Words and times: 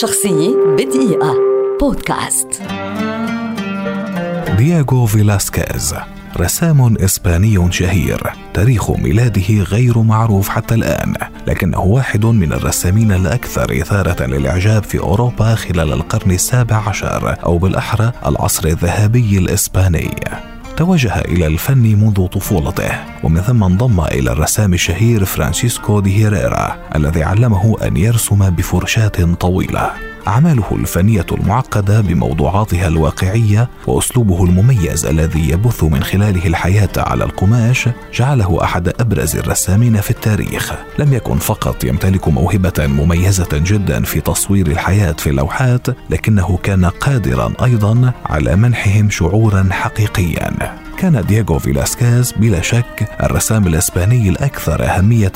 شخصية 0.00 0.56
بدقيقة. 0.78 1.34
بودكاست. 1.80 2.62
دياغو 4.58 5.06
فيلاسكيز 5.06 5.94
رسام 6.36 6.96
إسباني 6.96 7.72
شهير 7.72 8.32
تاريخ 8.54 8.90
ميلاده 8.90 9.62
غير 9.62 9.98
معروف 9.98 10.48
حتى 10.48 10.74
الآن 10.74 11.14
لكنه 11.46 11.80
واحد 11.80 12.24
من 12.24 12.52
الرسامين 12.52 13.12
الأكثر 13.12 13.80
إثارة 13.82 14.26
للإعجاب 14.26 14.82
في 14.82 14.98
أوروبا 14.98 15.54
خلال 15.54 15.92
القرن 15.92 16.30
السابع 16.30 16.76
عشر 16.88 17.36
أو 17.44 17.58
بالأحرى 17.58 18.12
العصر 18.26 18.68
الذهبي 18.68 19.38
الإسباني. 19.38 20.14
توجه 20.82 21.20
إلى 21.20 21.46
الفن 21.46 21.78
منذ 21.78 22.26
طفولته 22.26 22.90
ومن 23.24 23.40
ثم 23.40 23.64
انضم 23.64 24.00
إلى 24.00 24.32
الرسام 24.32 24.74
الشهير 24.74 25.24
فرانسيسكو 25.24 26.00
دي 26.00 26.24
هيريرا 26.24 26.76
الذي 26.94 27.22
علمه 27.22 27.76
أن 27.82 27.96
يرسم 27.96 28.50
بفرشاة 28.50 29.34
طويلة. 29.40 30.11
أعماله 30.28 30.64
الفنية 30.72 31.26
المعقدة 31.32 32.00
بموضوعاتها 32.00 32.86
الواقعية 32.86 33.68
وأسلوبه 33.86 34.44
المميز 34.44 35.06
الذي 35.06 35.50
يبث 35.50 35.84
من 35.84 36.02
خلاله 36.02 36.46
الحياة 36.46 36.88
على 36.96 37.24
القماش 37.24 37.88
جعله 38.14 38.64
أحد 38.64 38.88
أبرز 38.88 39.36
الرسامين 39.36 40.00
في 40.00 40.10
التاريخ. 40.10 40.72
لم 40.98 41.12
يكن 41.12 41.38
فقط 41.38 41.84
يمتلك 41.84 42.28
موهبة 42.28 42.86
مميزة 42.86 43.48
جدا 43.52 44.02
في 44.02 44.20
تصوير 44.20 44.66
الحياة 44.66 45.12
في 45.12 45.30
اللوحات 45.30 45.86
لكنه 46.10 46.58
كان 46.62 46.84
قادرا 46.84 47.52
أيضا 47.64 48.12
على 48.26 48.56
منحهم 48.56 49.10
شعورا 49.10 49.68
حقيقيا. 49.70 50.52
كان 51.02 51.26
دييغو 51.26 51.58
فيلاسكيز 51.58 52.32
بلا 52.32 52.60
شك 52.60 53.08
الرسام 53.22 53.66
الإسباني 53.66 54.28
الأكثر 54.28 54.84
أهمية 54.84 55.32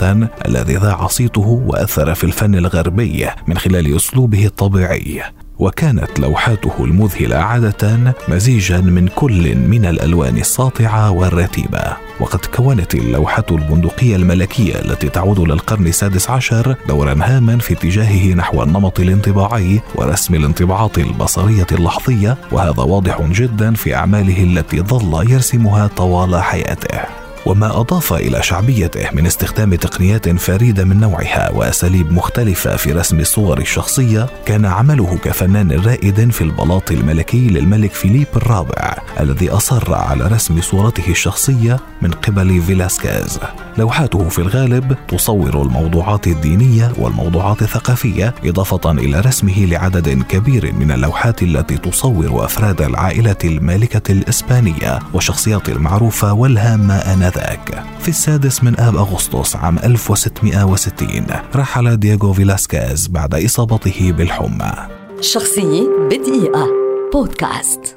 الذي 0.46 0.76
ذاع 0.76 1.06
صيته 1.06 1.62
وأثر 1.66 2.14
في 2.14 2.24
الفن 2.24 2.54
الغربي 2.54 3.26
من 3.46 3.58
خلال 3.58 3.96
أسلوبه 3.96 4.46
الطبيعي. 4.46 5.22
وكانت 5.58 6.20
لوحاته 6.20 6.84
المذهلة 6.84 7.36
عادة 7.36 8.14
مزيجا 8.28 8.80
من 8.80 9.08
كل 9.08 9.56
من 9.56 9.86
الألوان 9.86 10.36
الساطعة 10.36 11.10
والرتيبة. 11.10 11.96
وقد 12.20 12.44
كونت 12.44 12.94
اللوحة 12.94 13.44
البندقية 13.50 14.16
الملكية 14.16 14.74
التي 14.74 15.08
تعود 15.08 15.40
للقرن 15.40 15.86
السادس 15.86 16.30
عشر 16.30 16.76
دورا 16.88 17.16
هاما 17.22 17.58
في 17.58 17.74
اتجاهه 17.74 18.34
نحو 18.34 18.62
النمط 18.62 19.00
الانطباعي 19.00 19.80
ورسم 19.94 20.34
الانطباعات 20.34 20.98
البصرية 20.98 21.66
اللحظية 21.72 22.36
وهذا 22.52 22.82
واضح 22.82 23.22
جدا 23.22 23.74
في 23.74 23.94
أعماله 23.94 24.42
التي 24.42 24.80
ظل 24.80 25.30
يرسمها 25.30 25.86
طوال 25.86 26.42
حياته. 26.42 27.25
وما 27.46 27.80
أضاف 27.80 28.12
إلى 28.12 28.42
شعبيته 28.42 29.10
من 29.12 29.26
استخدام 29.26 29.74
تقنيات 29.74 30.28
فريدة 30.28 30.84
من 30.84 31.00
نوعها 31.00 31.50
وأساليب 31.50 32.12
مختلفة 32.12 32.76
في 32.76 32.92
رسم 32.92 33.20
الصور 33.20 33.58
الشخصية 33.58 34.26
كان 34.46 34.64
عمله 34.64 35.18
كفنان 35.18 35.72
رائد 35.72 36.30
في 36.30 36.40
البلاط 36.40 36.90
الملكي 36.90 37.48
للملك 37.48 37.92
فيليب 37.92 38.26
الرابع 38.36 38.96
الذي 39.20 39.50
أصر 39.50 39.94
على 39.94 40.26
رسم 40.26 40.60
صورته 40.60 41.10
الشخصية 41.10 41.80
من 42.02 42.10
قبل 42.10 42.62
فيلاسكيز. 42.62 43.40
لوحاته 43.78 44.28
في 44.28 44.38
الغالب 44.38 44.96
تصور 45.08 45.62
الموضوعات 45.62 46.26
الدينية 46.26 46.92
والموضوعات 46.98 47.62
الثقافية 47.62 48.34
إضافة 48.44 48.90
إلى 48.90 49.20
رسمه 49.20 49.64
لعدد 49.64 50.22
كبير 50.22 50.72
من 50.72 50.92
اللوحات 50.92 51.42
التي 51.42 51.78
تصور 51.78 52.44
أفراد 52.44 52.82
العائلة 52.82 53.36
المالكة 53.44 54.12
الإسبانية 54.12 54.98
والشخصيات 55.14 55.68
المعروفة 55.68 56.32
والهامة 56.32 56.94
آنذاك. 56.94 57.84
في 58.00 58.08
السادس 58.08 58.64
من 58.64 58.80
آب 58.80 58.96
أغسطس 58.96 59.56
عام 59.56 59.78
1660 59.78 61.26
رحل 61.54 61.96
دييغو 61.96 62.32
فيلاسكيز 62.32 63.06
بعد 63.06 63.34
إصابته 63.34 64.12
بالحمى. 64.12 64.72
شخصية 65.20 65.82
بدقيقة. 66.10 66.66
بودكاست. 67.12 67.95